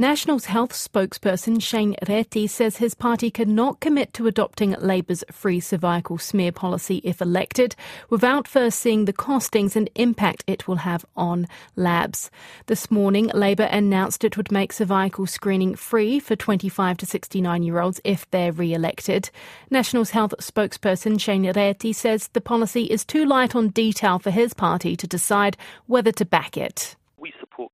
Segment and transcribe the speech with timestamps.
[0.00, 6.16] National's health spokesperson Shane Reti says his party cannot commit to adopting Labour's free cervical
[6.16, 7.76] smear policy if elected
[8.08, 12.30] without first seeing the costings and impact it will have on labs.
[12.64, 17.80] This morning, Labour announced it would make cervical screening free for 25 to 69 year
[17.80, 19.28] olds if they're re elected.
[19.68, 24.54] National's health spokesperson Shane Reti says the policy is too light on detail for his
[24.54, 25.58] party to decide
[25.88, 26.96] whether to back it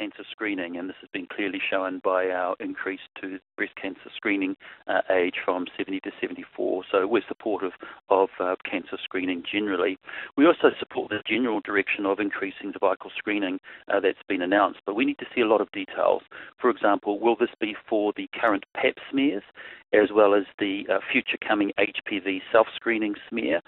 [0.00, 4.56] cancer screening, and this has been clearly shown by our increase to breast cancer screening
[4.88, 6.84] uh, age from 70 to 74.
[6.90, 7.72] So we're supportive
[8.08, 9.98] of uh, cancer screening generally.
[10.38, 13.60] We also support the general direction of increasing cervical screening
[13.92, 16.22] uh, that's been announced, but we need to see a lot of details.
[16.58, 19.42] For example, will this be for the current PAP smears
[19.92, 23.60] as well as the uh, future coming HPV self screening smear?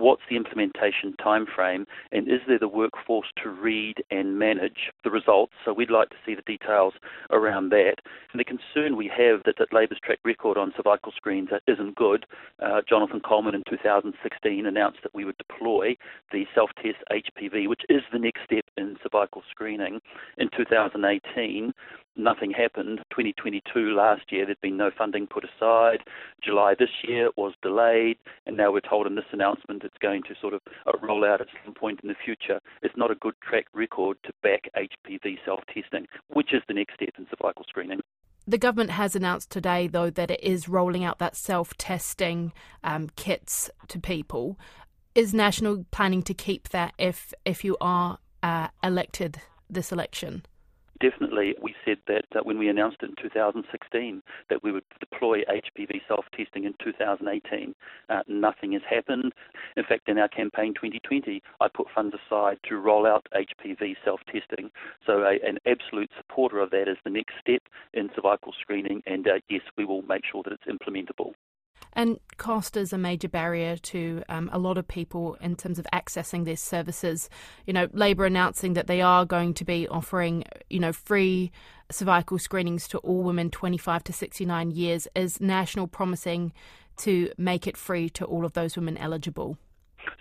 [0.00, 5.52] What's the implementation timeframe, and is there the workforce to read and manage the results?
[5.62, 6.94] So we'd like to see the details
[7.30, 7.96] around that.
[8.32, 12.24] And the concern we have that, that Labour's track record on cervical screens isn't good.
[12.62, 15.96] Uh, Jonathan Coleman in 2016 announced that we would deploy
[16.32, 20.00] the self-test HPV, which is the next step in cervical screening.
[20.38, 21.74] In 2018,
[22.16, 22.98] nothing happened.
[23.10, 25.98] 2022 last year, there'd been no funding put aside.
[26.42, 30.34] July this year was delayed, and now we're told in this announcement it's going to
[30.40, 32.60] sort of uh, roll out at some point in the future.
[32.82, 36.94] It's not a good track record to back HPV self testing, which is the next
[36.94, 38.00] step in cervical screening.
[38.46, 43.08] The government has announced today, though, that it is rolling out that self testing um,
[43.16, 44.58] kits to people.
[45.14, 50.42] Is National planning to keep that if if you are uh, elected this election?
[51.00, 55.42] Definitely we said that uh, when we announced it in 2016 that we would deploy
[55.44, 57.74] HPV self-testing in 2018.
[58.08, 59.32] Uh, nothing has happened.
[59.76, 64.70] In fact, in our campaign 2020, I put funds aside to roll out HPV self-testing.
[65.06, 67.62] So a, an absolute supporter of that is the next step
[67.94, 71.32] in cervical screening, and uh, yes, we will make sure that it's implementable.
[71.92, 75.86] And cost is a major barrier to um, a lot of people in terms of
[75.92, 77.28] accessing these services.
[77.66, 81.50] You know, Labour announcing that they are going to be offering, you know, free
[81.90, 85.08] cervical screenings to all women 25 to 69 years.
[85.14, 86.52] Is National promising
[86.98, 89.58] to make it free to all of those women eligible?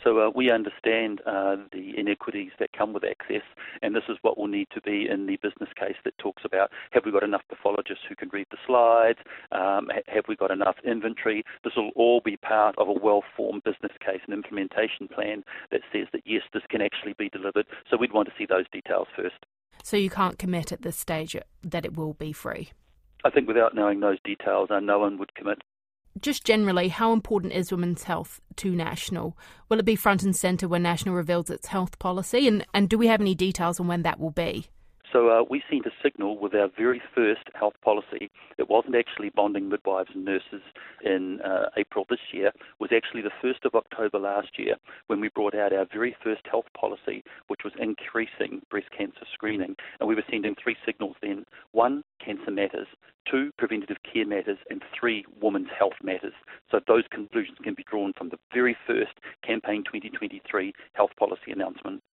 [0.03, 3.43] So uh, we understand uh, the inequities that come with access,
[3.81, 6.71] and this is what will need to be in the business case that talks about
[6.91, 9.19] have we got enough pathologists who can read the slides,
[9.51, 11.43] um, have we got enough inventory.
[11.63, 16.07] This will all be part of a well-formed business case and implementation plan that says
[16.13, 17.66] that yes, this can actually be delivered.
[17.89, 19.45] So we'd want to see those details first.
[19.83, 22.71] So you can't commit at this stage that it will be free.
[23.23, 25.61] I think without knowing those details, uh, no one would commit
[26.22, 29.38] just generally, how important is women's health to National?
[29.69, 32.47] Will it be front and centre when National reveals its health policy?
[32.47, 34.68] And, and do we have any details on when that will be?
[35.12, 38.30] So uh, we sent a signal with our very first health policy.
[38.58, 40.62] It wasn't actually bonding midwives and nurses
[41.03, 42.47] in uh, April this year.
[42.47, 44.75] It was actually the 1st of October last year
[45.08, 49.75] when we brought out our very first health policy, which was increasing breast cancer screening.
[50.00, 51.46] And we were sending three signals then.
[51.72, 52.88] One, cancer matters.
[53.30, 54.59] Two, preventative care matters.
[54.70, 56.34] And three, women's health matters.
[56.70, 62.03] So those conclusions can be drawn from the very first Campaign 2023 health policy announcement.